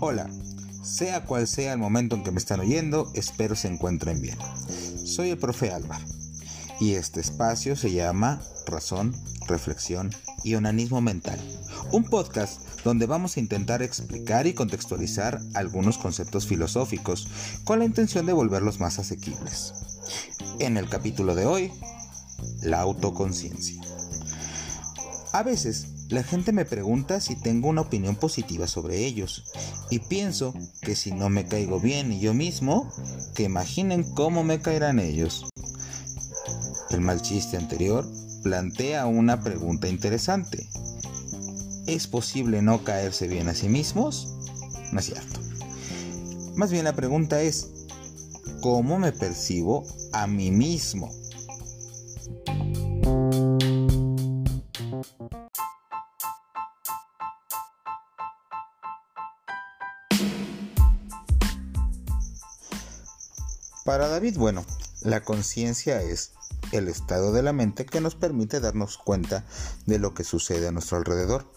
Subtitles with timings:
[0.00, 0.30] Hola,
[0.82, 4.38] sea cual sea el momento en que me están oyendo, espero se encuentren bien.
[5.04, 6.04] Soy el profe Álvaro
[6.80, 9.14] y este espacio se llama Razón,
[9.46, 10.10] Reflexión
[10.42, 11.38] y Onanismo Mental,
[11.92, 17.28] un podcast donde vamos a intentar explicar y contextualizar algunos conceptos filosóficos
[17.64, 19.74] con la intención de volverlos más asequibles.
[20.58, 21.72] En el capítulo de hoy,
[22.62, 23.80] la autoconciencia.
[25.32, 29.44] A veces la gente me pregunta si tengo una opinión positiva sobre ellos
[29.88, 32.92] y pienso que si no me caigo bien y yo mismo,
[33.34, 35.46] que imaginen cómo me caerán ellos.
[36.90, 38.04] El mal chiste anterior
[38.42, 40.68] plantea una pregunta interesante.
[41.86, 44.34] ¿Es posible no caerse bien a sí mismos?
[44.92, 45.40] No es cierto.
[46.56, 47.68] Más bien la pregunta es,
[48.60, 51.12] ¿cómo me percibo a mí mismo?
[63.84, 64.64] Para David, bueno,
[65.02, 66.32] la conciencia es
[66.72, 69.44] el estado de la mente que nos permite darnos cuenta
[69.86, 71.50] de lo que sucede a nuestro alrededor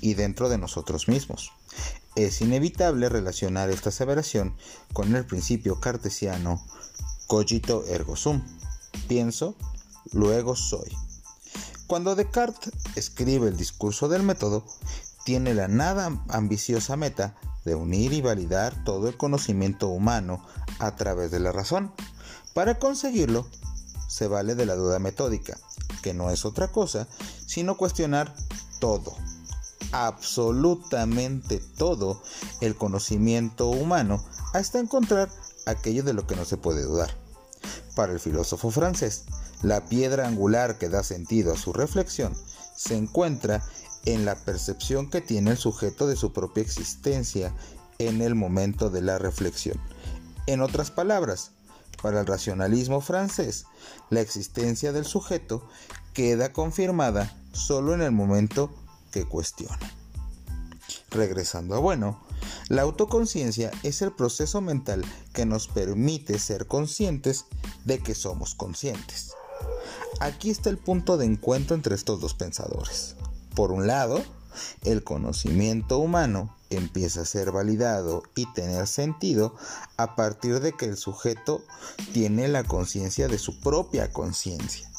[0.00, 1.52] y dentro de nosotros mismos.
[2.14, 4.56] Es inevitable relacionar esta aseveración
[4.94, 6.64] con el principio cartesiano
[7.26, 8.42] cogito ergo sum.
[9.06, 9.54] Pienso,
[10.12, 10.90] luego soy.
[11.86, 14.64] Cuando Descartes escribe el discurso del método,
[15.24, 17.36] tiene la nada ambiciosa meta
[17.66, 20.42] de unir y validar todo el conocimiento humano
[20.78, 21.92] a través de la razón.
[22.54, 23.46] Para conseguirlo,
[24.08, 25.58] se vale de la duda metódica,
[26.00, 27.06] que no es otra cosa
[27.44, 28.34] sino cuestionar
[28.78, 29.14] todo,
[29.92, 32.22] absolutamente todo
[32.60, 35.28] el conocimiento humano hasta encontrar
[35.66, 37.10] aquello de lo que no se puede dudar.
[37.94, 39.24] Para el filósofo francés,
[39.62, 42.34] la piedra angular que da sentido a su reflexión
[42.76, 43.64] se encuentra
[44.06, 47.52] en la percepción que tiene el sujeto de su propia existencia
[47.98, 49.78] en el momento de la reflexión.
[50.46, 51.50] En otras palabras,
[52.02, 53.66] para el racionalismo francés,
[54.10, 55.68] la existencia del sujeto
[56.14, 58.70] queda confirmada solo en el momento
[59.10, 59.78] que cuestiona.
[61.10, 62.20] Regresando a bueno,
[62.68, 67.46] la autoconciencia es el proceso mental que nos permite ser conscientes
[67.84, 69.32] de que somos conscientes.
[70.20, 73.16] Aquí está el punto de encuentro entre estos dos pensadores.
[73.56, 74.22] Por un lado,
[74.82, 79.54] el conocimiento humano empieza a ser validado y tener sentido
[79.96, 81.62] a partir de que el sujeto
[82.12, 84.90] tiene la conciencia de su propia conciencia.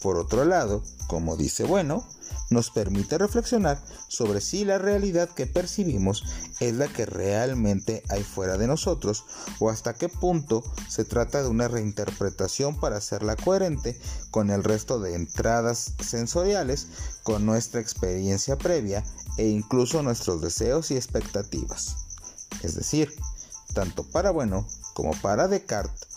[0.00, 2.04] Por otro lado, como dice Bueno,
[2.50, 6.24] nos permite reflexionar sobre si la realidad que percibimos
[6.58, 9.24] es la que realmente hay fuera de nosotros
[9.60, 13.98] o hasta qué punto se trata de una reinterpretación para hacerla coherente
[14.32, 16.88] con el resto de entradas sensoriales,
[17.22, 19.04] con nuestra experiencia previa
[19.36, 21.96] e incluso nuestros deseos y expectativas.
[22.62, 23.14] Es decir,
[23.74, 26.08] tanto para Bueno como para Descartes,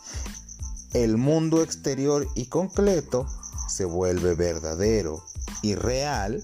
[0.93, 3.27] el mundo exterior y concreto
[3.73, 5.23] se vuelve verdadero
[5.63, 6.43] y real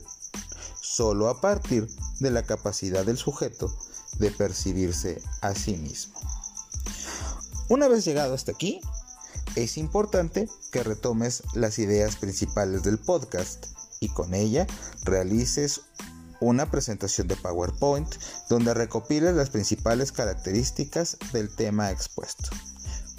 [0.81, 1.87] solo a partir
[2.19, 3.71] de la capacidad del sujeto
[4.17, 6.19] de percibirse a sí mismo.
[7.67, 8.81] Una vez llegado hasta aquí,
[9.55, 13.67] es importante que retomes las ideas principales del podcast
[13.99, 14.65] y con ella
[15.03, 15.81] realices
[16.39, 18.09] una presentación de PowerPoint
[18.49, 22.49] donde recopiles las principales características del tema expuesto.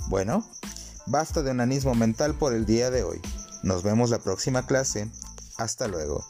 [0.08, 0.44] Bueno,
[1.06, 3.20] basta de onanismo mental por el día de hoy.
[3.62, 5.10] Nos vemos la próxima clase.
[5.58, 6.24] Hasta luego.